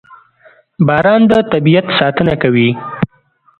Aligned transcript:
•باران 0.87 1.21
د 1.31 1.33
طبیعت 1.51 1.85
ساتنه 1.99 2.33
کوي. 2.41 2.69